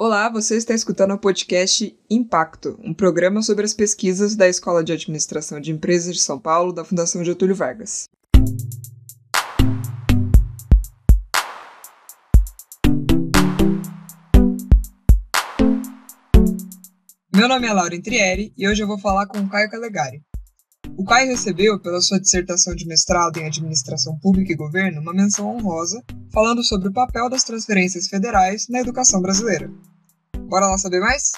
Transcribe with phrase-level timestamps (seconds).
[0.00, 4.92] Olá, você está escutando o podcast Impacto, um programa sobre as pesquisas da Escola de
[4.92, 8.08] Administração de Empresas de São Paulo da Fundação Getúlio Vargas.
[17.34, 20.22] Meu nome é Laura Intrieri e hoje eu vou falar com o Caio Calegari.
[20.96, 25.48] O Caio recebeu, pela sua dissertação de mestrado em Administração Pública e Governo, uma menção
[25.48, 26.00] honrosa
[26.32, 29.68] falando sobre o papel das transferências federais na educação brasileira.
[30.48, 31.32] Bora lá saber mais?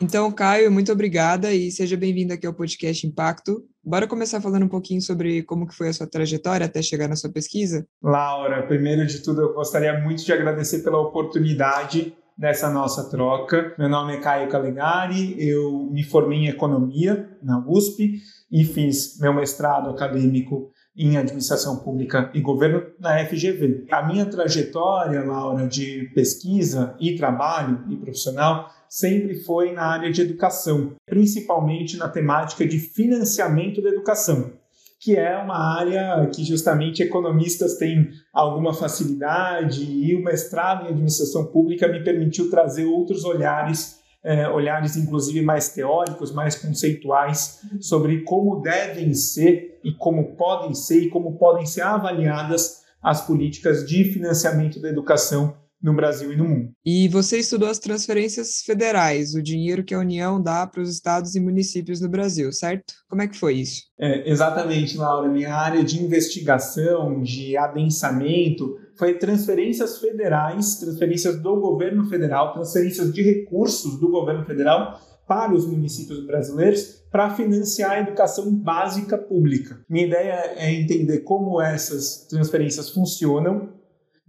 [0.00, 3.62] Então, Caio, muito obrigada e seja bem-vindo aqui ao podcast Impacto.
[3.84, 7.16] Bora começar falando um pouquinho sobre como que foi a sua trajetória até chegar na
[7.16, 7.86] sua pesquisa?
[8.02, 13.74] Laura, primeiro de tudo, eu gostaria muito de agradecer pela oportunidade dessa nossa troca.
[13.78, 18.20] Meu nome é Caio Calegari, eu me formei em Economia na USP
[18.50, 23.86] e fiz meu mestrado acadêmico em Administração Pública e Governo na FGV.
[23.90, 30.22] A minha trajetória, Laura, de pesquisa e trabalho e profissional sempre foi na área de
[30.22, 34.52] educação, principalmente na temática de financiamento da educação,
[34.98, 41.44] que é uma área que justamente economistas têm alguma facilidade e o mestrado em administração
[41.46, 43.97] pública me permitiu trazer outros olhares
[44.28, 51.04] é, olhares inclusive mais teóricos, mais conceituais sobre como devem ser e como podem ser
[51.04, 56.44] e como podem ser avaliadas as políticas de financiamento da educação no Brasil e no
[56.44, 56.70] mundo.
[56.84, 61.34] E você estudou as transferências federais, o dinheiro que a União dá para os estados
[61.34, 62.92] e municípios no Brasil, certo?
[63.08, 63.82] Como é que foi isso?
[63.98, 65.28] É, exatamente, Laura.
[65.28, 73.22] Minha área de investigação, de adensamento, foi transferências federais, transferências do governo federal, transferências de
[73.22, 79.80] recursos do governo federal para os municípios brasileiros para financiar a educação básica pública.
[79.88, 83.77] Minha ideia é entender como essas transferências funcionam,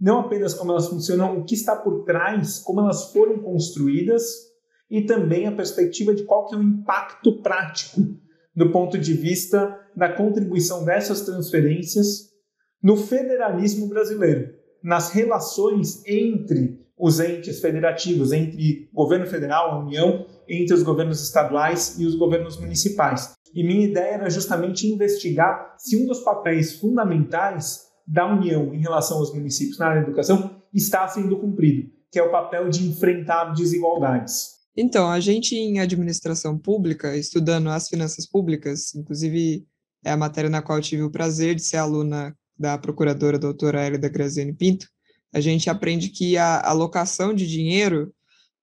[0.00, 4.22] não apenas como elas funcionam, o que está por trás, como elas foram construídas
[4.90, 8.00] e também a perspectiva de qual que é o impacto prático
[8.56, 12.30] do ponto de vista da contribuição dessas transferências
[12.82, 14.52] no federalismo brasileiro,
[14.82, 21.98] nas relações entre os entes federativos, entre governo federal, a União, entre os governos estaduais
[21.98, 23.32] e os governos municipais.
[23.54, 29.18] E minha ideia era justamente investigar se um dos papéis fundamentais da União em relação
[29.18, 33.52] aos municípios na área da educação está sendo cumprido, que é o papel de enfrentar
[33.52, 34.60] desigualdades.
[34.76, 39.66] Então, a gente em administração pública, estudando as finanças públicas, inclusive
[40.04, 44.08] é a matéria na qual tive o prazer de ser aluna da procuradora doutora Hélida
[44.08, 44.86] Graziani Pinto,
[45.32, 48.12] a gente aprende que a alocação de dinheiro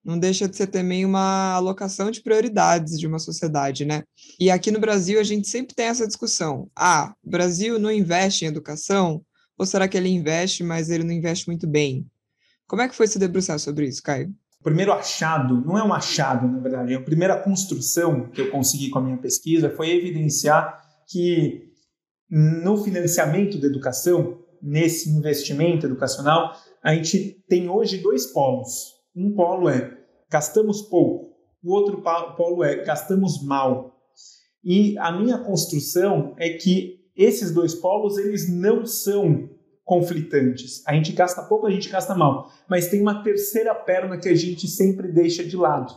[0.04, 4.04] não deixa de ser também uma alocação de prioridades de uma sociedade, né?
[4.40, 6.70] E aqui no Brasil a gente sempre tem essa discussão.
[6.74, 9.22] Ah, o Brasil não investe em educação
[9.58, 12.06] ou será que ele investe, mas ele não investe muito bem?
[12.66, 14.32] Como é que foi se debruçar sobre isso, Caio?
[14.60, 18.50] O primeiro achado, não é um achado, na verdade, é a primeira construção que eu
[18.50, 21.68] consegui com a minha pesquisa foi evidenciar que
[22.30, 26.52] no financiamento da educação, nesse investimento educacional,
[26.82, 28.94] a gente tem hoje dois polos.
[29.16, 29.96] Um polo é
[30.30, 32.02] gastamos pouco, o outro
[32.36, 33.96] polo é gastamos mal.
[34.62, 39.50] E a minha construção é que esses dois polos eles não são
[39.84, 40.82] conflitantes.
[40.86, 42.52] A gente gasta pouco, a gente gasta mal.
[42.68, 45.92] Mas tem uma terceira perna que a gente sempre deixa de lado,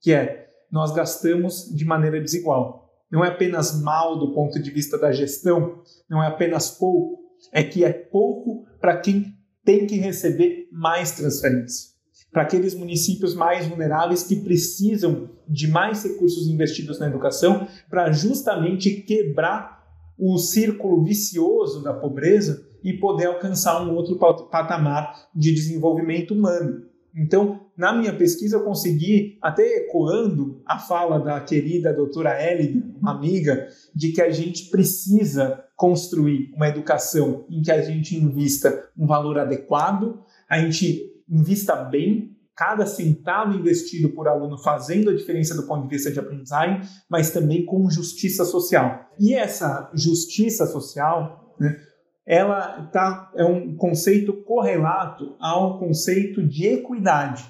[0.00, 2.88] que é nós gastamos de maneira desigual.
[3.10, 7.20] Não é apenas mal do ponto de vista da gestão, não é apenas pouco,
[7.52, 11.92] é que é pouco para quem tem que receber mais transferência.
[12.30, 19.02] Para aqueles municípios mais vulneráveis que precisam de mais recursos investidos na educação para justamente
[19.02, 19.81] quebrar
[20.24, 26.84] o círculo vicioso da pobreza e poder alcançar um outro patamar de desenvolvimento humano.
[27.12, 33.10] Então, na minha pesquisa, eu consegui, até ecoando a fala da querida doutora Elida, uma
[33.10, 39.08] amiga, de que a gente precisa construir uma educação em que a gente invista um
[39.08, 42.31] valor adequado, a gente invista bem
[42.62, 46.80] cada centavo investido por aluno fazendo a diferença do ponto de vista de aprendizagem,
[47.10, 49.10] mas também com justiça social.
[49.18, 51.76] E essa justiça social, né,
[52.24, 57.44] ela tá, é um conceito correlato ao conceito de equidade.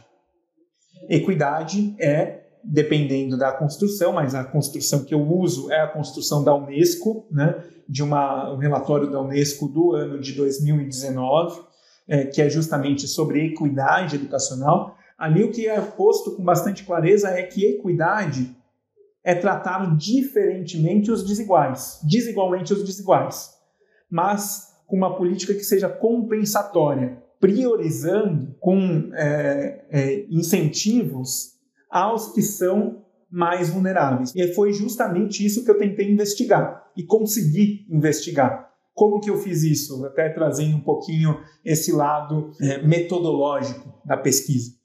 [1.11, 6.55] Equidade é, dependendo da construção, mas a construção que eu uso é a construção da
[6.55, 11.61] Unesco, né, de uma, um relatório da Unesco do ano de 2019,
[12.09, 14.97] é, que é justamente sobre equidade educacional.
[15.23, 18.57] Ali o que é posto com bastante clareza é que equidade
[19.23, 23.51] é tratar diferentemente os desiguais, desigualmente os desiguais,
[24.11, 31.53] mas com uma política que seja compensatória, priorizando com é, é, incentivos
[31.89, 34.35] aos que são mais vulneráveis.
[34.35, 38.73] E foi justamente isso que eu tentei investigar e consegui investigar.
[38.93, 40.05] Como que eu fiz isso?
[40.05, 44.82] Até trazendo um pouquinho esse lado é, metodológico da pesquisa.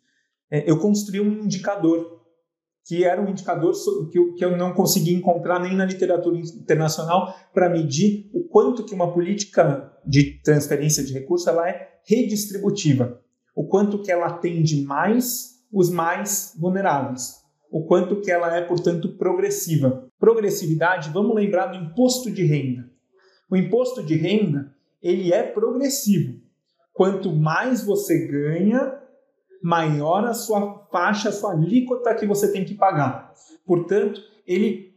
[0.50, 2.18] É, eu construí um indicador
[2.88, 3.74] que era um indicador
[4.10, 9.12] que eu, não consegui encontrar nem na literatura internacional para medir o quanto que uma
[9.12, 13.20] política de transferência de recursos ela é redistributiva,
[13.54, 17.36] o quanto que ela atende mais os mais vulneráveis,
[17.70, 20.08] o quanto que ela é, portanto, progressiva.
[20.18, 22.90] Progressividade, vamos lembrar do imposto de renda.
[23.52, 26.40] O imposto de renda, ele é progressivo.
[26.94, 28.98] Quanto mais você ganha,
[29.62, 33.34] maior a sua faixa, a sua alíquota que você tem que pagar.
[33.66, 34.96] Portanto, ele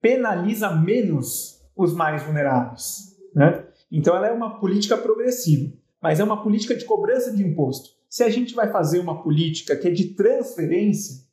[0.00, 3.16] penaliza menos os mais vulneráveis.
[3.34, 3.64] Né?
[3.90, 7.90] Então, ela é uma política progressiva, mas é uma política de cobrança de imposto.
[8.08, 11.24] Se a gente vai fazer uma política que é de transferência,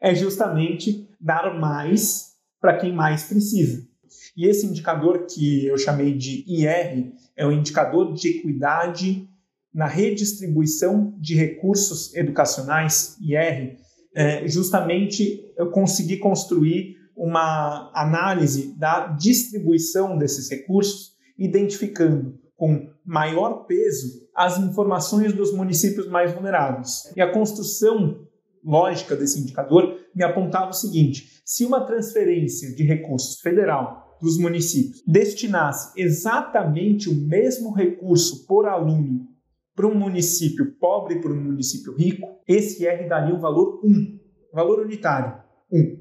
[0.00, 3.86] é justamente dar mais para quem mais precisa.
[4.36, 9.28] E esse indicador que eu chamei de IR é o indicador de equidade
[9.76, 13.76] na redistribuição de recursos educacionais, IR,
[14.14, 24.26] é, justamente eu consegui construir uma análise da distribuição desses recursos, identificando com maior peso
[24.34, 27.12] as informações dos municípios mais vulneráveis.
[27.14, 28.26] E a construção
[28.64, 35.02] lógica desse indicador me apontava o seguinte: se uma transferência de recursos federal dos municípios
[35.06, 39.35] destinasse exatamente o mesmo recurso por aluno
[39.76, 44.18] para um município pobre e para um município rico, esse R daria um valor 1,
[44.52, 45.38] valor unitário,
[45.70, 45.98] 1.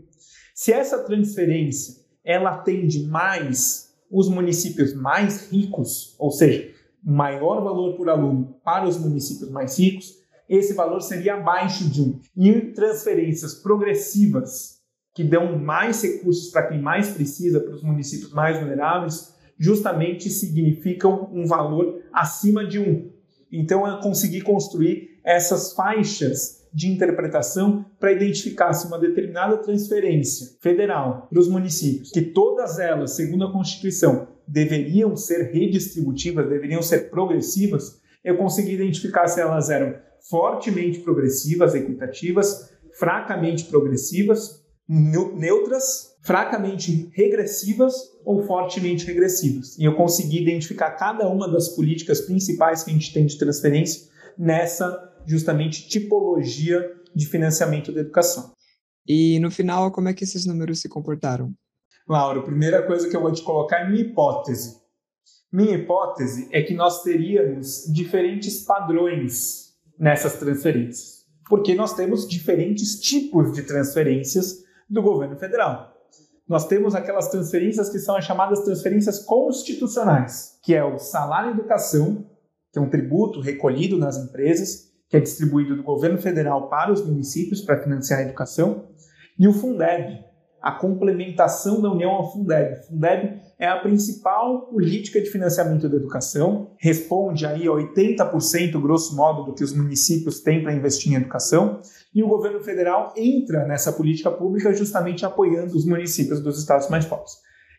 [0.53, 6.73] Se essa transferência ela atende mais os municípios mais ricos, ou seja,
[7.03, 12.19] maior valor por aluno para os municípios mais ricos, esse valor seria abaixo de 1.
[12.37, 14.79] E transferências progressivas,
[15.13, 21.29] que dão mais recursos para quem mais precisa, para os municípios mais vulneráveis, justamente significam
[21.33, 23.14] um valor acima de 1.
[23.59, 31.27] Então eu consegui construir essas faixas de interpretação para identificar se uma determinada transferência federal
[31.29, 38.01] para os municípios, que todas elas, segundo a Constituição, deveriam ser redistributivas, deveriam ser progressivas,
[38.23, 39.95] eu consegui identificar se elas eram
[40.29, 47.93] fortemente progressivas, equitativas, fracamente progressivas, neutras, fracamente regressivas
[48.25, 49.77] ou fortemente regressivas.
[49.77, 54.09] E eu consegui identificar cada uma das políticas principais que a gente tem de transferência
[54.35, 58.53] nessa justamente tipologia de financiamento da educação.
[59.07, 61.53] E no final, como é que esses números se comportaram?
[62.09, 64.77] Laura, a primeira coisa que eu vou te colocar é minha hipótese.
[65.53, 73.53] Minha hipótese é que nós teríamos diferentes padrões nessas transferências, porque nós temos diferentes tipos
[73.53, 75.94] de transferências do governo federal.
[76.47, 82.25] Nós temos aquelas transferências que são as chamadas transferências constitucionais, que é o salário educação,
[82.71, 87.03] que é um tributo recolhido nas empresas, que é distribuído do governo federal para os
[87.03, 88.89] municípios para financiar a educação,
[89.39, 90.23] e o Fundeb,
[90.61, 92.85] a complementação da União ao Fundeb.
[92.87, 99.43] Fundeb é a principal política de financiamento da educação, responde aí a 80%, grosso modo,
[99.43, 101.79] do que os municípios têm para investir em educação,
[102.13, 107.05] e o governo federal entra nessa política pública justamente apoiando os municípios dos estados mais
[107.05, 107.33] pobres.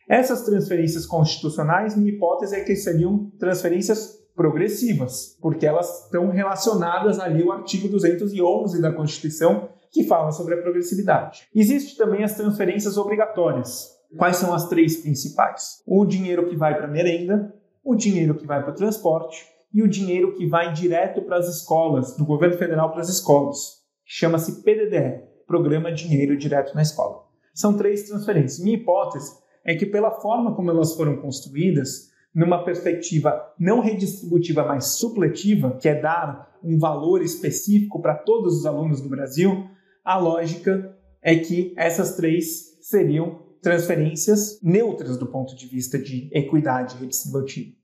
[0.09, 7.43] Essas transferências constitucionais, minha hipótese é que seriam transferências progressivas, porque elas estão relacionadas ali
[7.43, 11.49] ao artigo 211 da Constituição, que fala sobre a progressividade.
[11.55, 13.96] Existe também as transferências obrigatórias.
[14.17, 15.83] Quais são as três principais?
[15.87, 17.55] O dinheiro que vai para merenda,
[17.85, 21.49] o dinheiro que vai para o transporte e o dinheiro que vai direto para as
[21.49, 23.83] escolas, do governo federal para as escolas.
[24.05, 27.25] Chama-se PDDE, Programa Dinheiro Direto na Escola.
[27.55, 28.63] São três transferências.
[28.63, 29.33] Minha hipótese
[29.65, 35.89] é que, pela forma como elas foram construídas, numa perspectiva não redistributiva, mas supletiva, que
[35.89, 39.67] é dar um valor específico para todos os alunos do Brasil,
[40.05, 46.97] a lógica é que essas três seriam transferências neutras do ponto de vista de equidade
[46.99, 47.75] redistributiva.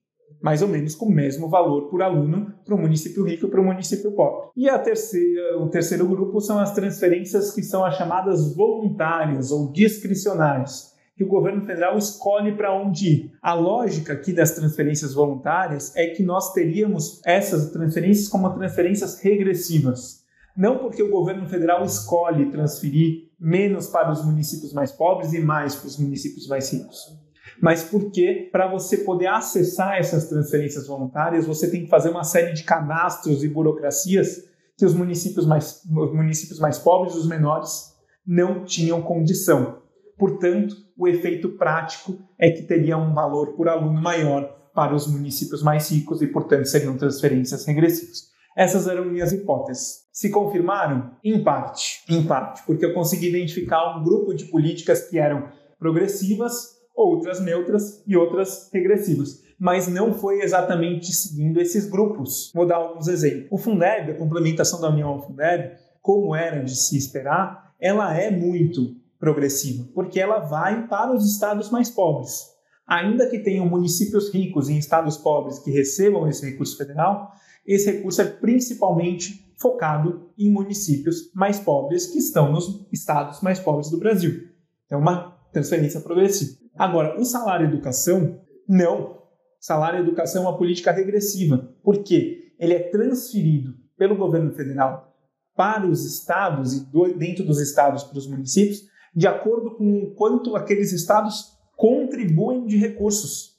[0.40, 3.60] Mais ou menos com o mesmo valor por aluno para o município rico e para
[3.60, 4.50] o município pobre.
[4.56, 9.72] E a terceira, o terceiro grupo são as transferências que são as chamadas voluntárias ou
[9.72, 13.32] discricionárias, que o governo federal escolhe para onde ir.
[13.42, 20.22] A lógica aqui das transferências voluntárias é que nós teríamos essas transferências como transferências regressivas.
[20.56, 25.74] Não porque o governo federal escolhe transferir menos para os municípios mais pobres e mais
[25.74, 27.20] para os municípios mais ricos?
[27.60, 32.52] Mas porque para você poder acessar essas transferências voluntárias, você tem que fazer uma série
[32.52, 34.44] de cadastros e burocracias
[34.76, 37.92] que os municípios mais, os municípios mais pobres, os menores,
[38.26, 39.82] não tinham condição.
[40.16, 44.44] Portanto, o efeito prático é que teria um valor por aluno maior
[44.74, 48.31] para os municípios mais ricos e, portanto, seriam transferências regressivas.
[48.56, 50.02] Essas eram minhas hipóteses.
[50.12, 51.12] Se confirmaram?
[51.24, 52.02] Em parte.
[52.08, 58.02] Em parte, porque eu consegui identificar um grupo de políticas que eram progressivas, outras neutras
[58.06, 59.42] e outras regressivas.
[59.58, 62.50] Mas não foi exatamente seguindo esses grupos.
[62.54, 63.48] Vou dar alguns exemplos.
[63.50, 68.30] O Fundeb, a complementação da União ao Fundeb, como era de se esperar, ela é
[68.30, 72.50] muito progressiva, porque ela vai para os estados mais pobres.
[72.86, 77.32] Ainda que tenham municípios ricos e estados pobres que recebam esse recurso federal,
[77.66, 83.90] esse recurso é principalmente focado em municípios mais pobres que estão nos estados mais pobres
[83.90, 84.48] do Brasil.
[84.90, 86.58] É uma transferência progressiva.
[86.76, 89.22] Agora, o salário educação, não.
[89.60, 91.72] Salário educação é uma política regressiva.
[91.82, 92.52] Por quê?
[92.58, 95.14] Ele é transferido pelo governo federal
[95.54, 98.82] para os estados e dentro dos estados para os municípios,
[99.14, 103.51] de acordo com o quanto aqueles estados contribuem de recursos,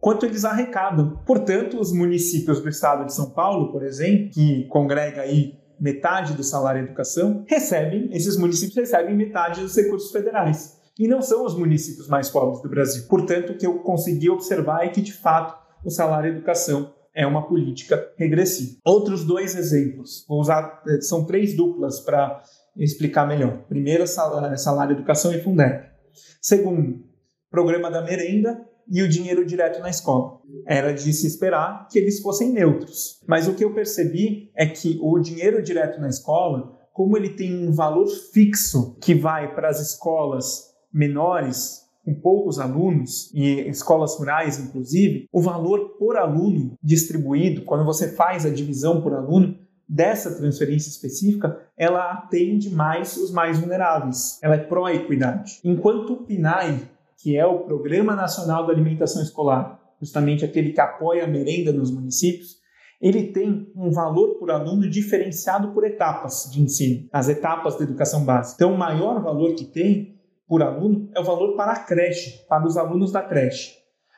[0.00, 1.20] quanto eles arrecadam.
[1.26, 6.42] Portanto, os municípios do estado de São Paulo, por exemplo, que congrega aí metade do
[6.42, 10.78] salário educação, recebem, esses municípios recebem metade dos recursos federais.
[10.98, 13.04] E não são os municípios mais pobres do Brasil.
[13.08, 17.46] Portanto, o que eu consegui observar é que, de fato, o salário educação é uma
[17.46, 18.76] política regressiva.
[18.84, 22.42] Outros dois exemplos, vou usar, eh, são três duplas para
[22.76, 23.64] explicar melhor.
[23.68, 25.88] Primeiro, salário, salário educação e Fundeb.
[26.40, 27.02] Segundo,
[27.50, 30.40] programa da merenda e o dinheiro direto na escola.
[30.66, 33.22] Era de se esperar que eles fossem neutros.
[33.26, 37.68] Mas o que eu percebi é que o dinheiro direto na escola, como ele tem
[37.68, 44.58] um valor fixo que vai para as escolas menores, com poucos alunos, e escolas rurais
[44.58, 49.56] inclusive, o valor por aluno distribuído, quando você faz a divisão por aluno,
[49.88, 54.38] dessa transferência específica, ela atende mais os mais vulneráveis.
[54.40, 55.60] Ela é pró-equidade.
[55.64, 56.88] Enquanto o PNAE,
[57.22, 61.90] que é o Programa Nacional da Alimentação Escolar, justamente aquele que apoia a merenda nos
[61.90, 62.60] municípios,
[63.00, 68.24] ele tem um valor por aluno diferenciado por etapas de ensino, as etapas da educação
[68.24, 68.56] básica.
[68.56, 72.66] Então, o maior valor que tem por aluno é o valor para a creche, para
[72.66, 73.74] os alunos da creche.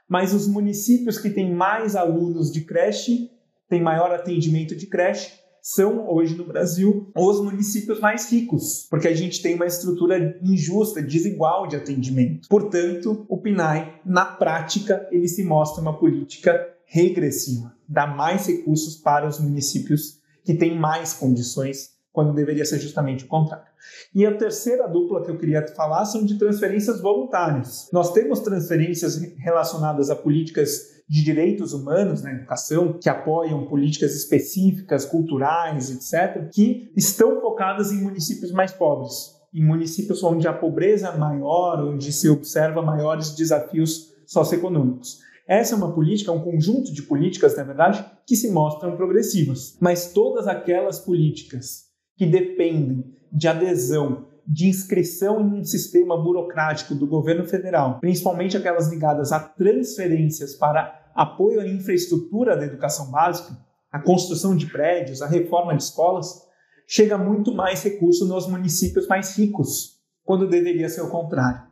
[0.08, 3.30] Mas os municípios que têm mais alunos de creche,
[3.68, 5.32] têm maior atendimento de creche,
[5.62, 11.00] são hoje no Brasil os municípios mais ricos, porque a gente tem uma estrutura injusta,
[11.00, 12.48] desigual de atendimento.
[12.48, 19.28] Portanto, o PNAE, na prática, ele se mostra uma política regressiva, dá mais recursos para
[19.28, 23.72] os municípios que têm mais condições, quando deveria ser justamente o contrário.
[24.14, 27.88] E a terceira dupla que eu queria falar são de transferências voluntárias.
[27.92, 35.04] Nós temos transferências relacionadas a políticas de direitos humanos na educação, que apoiam políticas específicas,
[35.04, 39.12] culturais, etc., que estão focadas em municípios mais pobres,
[39.52, 45.18] em municípios onde a pobreza é maior, onde se observa maiores desafios socioeconômicos.
[45.46, 49.76] Essa é uma política, um conjunto de políticas, na verdade, que se mostram progressivas.
[49.78, 57.06] Mas todas aquelas políticas que dependem de adesão, de inscrição em um sistema burocrático do
[57.06, 63.56] governo federal, principalmente aquelas ligadas a transferências para apoio à infraestrutura da educação básica,
[63.90, 66.46] a construção de prédios, a reforma de escolas,
[66.86, 71.62] chega muito mais recurso nos municípios mais ricos, quando deveria ser o contrário.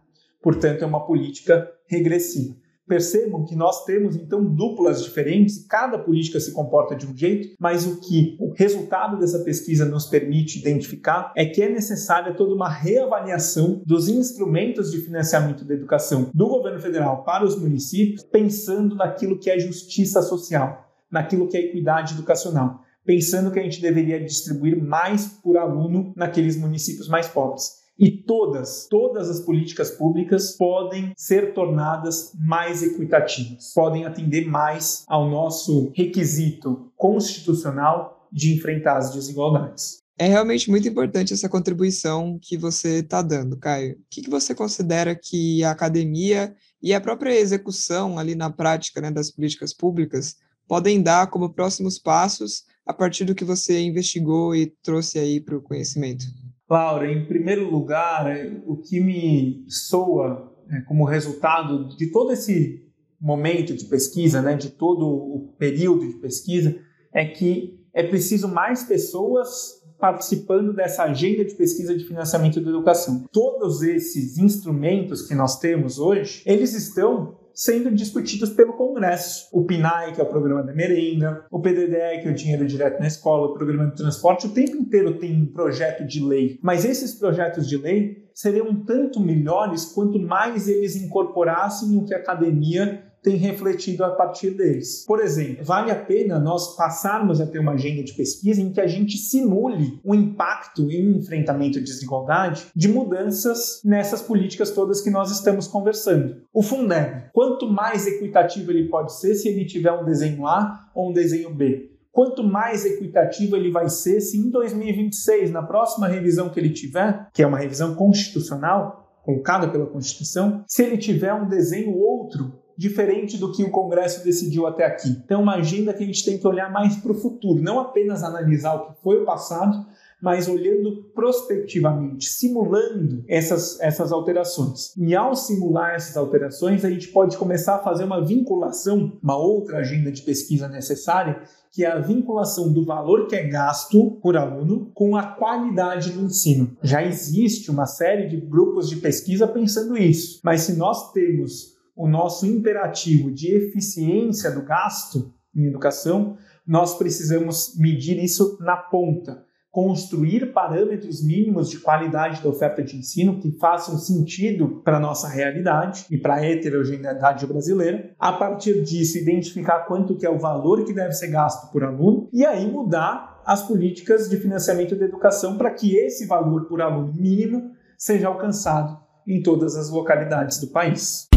[0.43, 2.57] Portanto, é uma política regressiva.
[2.91, 7.87] Percebam que nós temos então duplas diferentes, cada política se comporta de um jeito, mas
[7.87, 12.69] o que o resultado dessa pesquisa nos permite identificar é que é necessária toda uma
[12.69, 19.39] reavaliação dos instrumentos de financiamento da educação do governo federal para os municípios, pensando naquilo
[19.39, 24.77] que é justiça social, naquilo que é equidade educacional, pensando que a gente deveria distribuir
[24.77, 27.80] mais por aluno naqueles municípios mais pobres.
[28.01, 35.29] E todas, todas as políticas públicas podem ser tornadas mais equitativas, podem atender mais ao
[35.29, 40.01] nosso requisito constitucional de enfrentar as desigualdades.
[40.19, 43.97] É realmente muito importante essa contribuição que você está dando, Caio.
[43.97, 49.11] O que, você considera que a academia e a própria execução ali na prática né,
[49.11, 54.73] das políticas públicas podem dar como próximos passos a partir do que você investigou e
[54.83, 56.25] trouxe aí para o conhecimento?
[56.71, 58.27] Laura, em primeiro lugar,
[58.65, 62.89] o que me soa é, como resultado de todo esse
[63.21, 66.79] momento de pesquisa, né, de todo o período de pesquisa,
[67.13, 73.27] é que é preciso mais pessoas participando dessa agenda de pesquisa de financiamento da educação.
[73.33, 79.47] Todos esses instrumentos que nós temos hoje, eles estão sendo discutidos pelo Congresso.
[79.53, 82.99] O PNAE, que é o programa da merenda, o PDDE, que é o dinheiro direto
[82.99, 86.59] na escola, o programa de transporte, o tempo inteiro tem um projeto de lei.
[86.63, 92.17] Mas esses projetos de lei seriam tanto melhores quanto mais eles incorporassem o que a
[92.19, 95.05] academia tem refletido a partir deles.
[95.07, 98.81] Por exemplo, vale a pena nós passarmos a ter uma agenda de pesquisa em que
[98.81, 105.11] a gente simule o impacto em enfrentamento à desigualdade de mudanças nessas políticas todas que
[105.11, 106.43] nós estamos conversando.
[106.53, 111.11] O Fundeb, quanto mais equitativo ele pode ser se ele tiver um desenho A ou
[111.11, 111.91] um desenho B?
[112.13, 117.29] Quanto mais equitativo ele vai ser se em 2026, na próxima revisão que ele tiver,
[117.33, 123.37] que é uma revisão constitucional, colocada pela Constituição, se ele tiver um desenho outro diferente
[123.37, 125.11] do que o Congresso decidiu até aqui.
[125.23, 128.23] Então, uma agenda que a gente tem que olhar mais para o futuro, não apenas
[128.23, 129.85] analisar o que foi o passado,
[130.19, 134.97] mas olhando prospectivamente, simulando essas, essas alterações.
[134.97, 139.81] E ao simular essas alterações, a gente pode começar a fazer uma vinculação, uma outra
[139.81, 144.91] agenda de pesquisa necessária, que é a vinculação do valor que é gasto por aluno
[144.95, 146.75] com a qualidade do ensino.
[146.83, 152.09] Já existe uma série de grupos de pesquisa pensando isso, mas se nós temos o
[152.09, 160.51] nosso imperativo de eficiência do gasto em educação, nós precisamos medir isso na ponta, construir
[160.55, 166.07] parâmetros mínimos de qualidade da oferta de ensino que façam sentido para a nossa realidade
[166.11, 168.15] e para a heterogeneidade brasileira.
[168.19, 172.31] A partir disso, identificar quanto que é o valor que deve ser gasto por aluno
[172.33, 177.13] e aí mudar as políticas de financiamento da educação para que esse valor por aluno
[177.13, 181.29] mínimo seja alcançado em todas as localidades do país.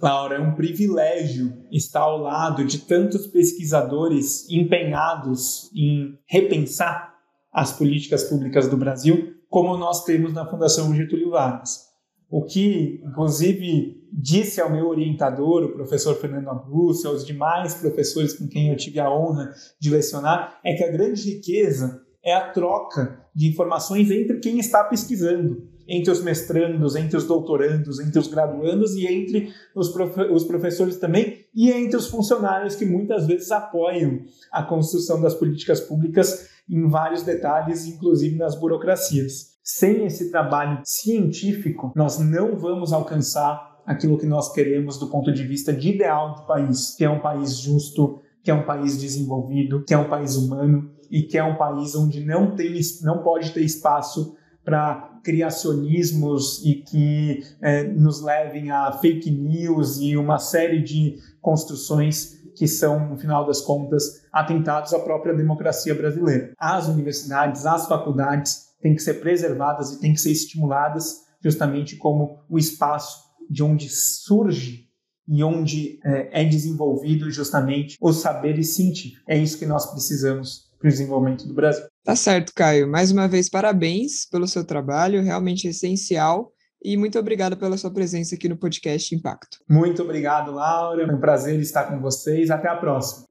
[0.00, 7.14] Laura, é um privilégio estar ao lado de tantos pesquisadores empenhados em repensar
[7.52, 11.88] as políticas públicas do Brasil, como nós temos na Fundação Getúlio Vargas.
[12.30, 18.46] O que, inclusive, disse ao meu orientador, o professor Fernando Abus, aos demais professores com
[18.46, 23.24] quem eu tive a honra de lecionar, é que a grande riqueza é a troca
[23.34, 28.94] de informações entre quem está pesquisando entre os mestrandos, entre os doutorandos, entre os graduandos
[28.94, 29.92] e entre os,
[30.30, 34.20] os professores também e entre os funcionários que muitas vezes apoiam
[34.52, 39.56] a construção das políticas públicas em vários detalhes, inclusive nas burocracias.
[39.64, 45.42] Sem esse trabalho científico, nós não vamos alcançar aquilo que nós queremos do ponto de
[45.44, 49.82] vista de ideal do país, que é um país justo, que é um país desenvolvido,
[49.84, 53.50] que é um país humano e que é um país onde não tem, não pode
[53.52, 54.36] ter espaço
[54.68, 62.36] para criacionismos e que é, nos levem a fake news e uma série de construções
[62.54, 66.52] que são, no final das contas, atentados à própria democracia brasileira.
[66.58, 72.40] As universidades, as faculdades têm que ser preservadas e têm que ser estimuladas justamente como
[72.46, 74.86] o espaço de onde surge
[75.26, 79.22] e onde é, é desenvolvido justamente os saberes científicos.
[79.26, 81.84] É isso que nós precisamos para o desenvolvimento do Brasil.
[82.04, 82.88] Tá certo, Caio.
[82.88, 86.52] Mais uma vez, parabéns pelo seu trabalho, realmente essencial.
[86.82, 89.58] E muito obrigado pela sua presença aqui no podcast Impacto.
[89.68, 91.02] Muito obrigado, Laura.
[91.02, 92.50] É um prazer estar com vocês.
[92.50, 93.26] Até a próxima.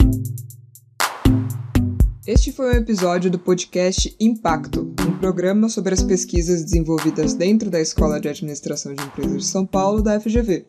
[2.27, 7.79] Este foi um episódio do podcast Impacto, um programa sobre as pesquisas desenvolvidas dentro da
[7.79, 10.67] Escola de Administração de Empresas de São Paulo, da FGV.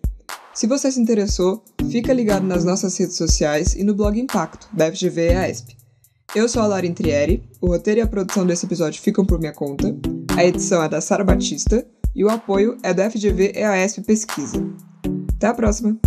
[0.55, 4.89] Se você se interessou, fica ligado nas nossas redes sociais e no blog Impacto, da
[4.93, 5.78] FGV e AESP.
[6.35, 9.53] Eu sou a Laura Trieri, o roteiro e a produção desse episódio ficam por minha
[9.53, 9.97] conta,
[10.37, 14.63] a edição é da Sara Batista e o apoio é do FGV EASP Pesquisa.
[15.37, 15.99] Até a próxima!